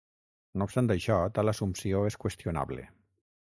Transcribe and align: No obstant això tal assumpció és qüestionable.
No 0.61 0.67
obstant 0.69 0.89
això 0.95 1.17
tal 1.37 1.53
assumpció 1.53 2.03
és 2.13 2.19
qüestionable. 2.25 2.89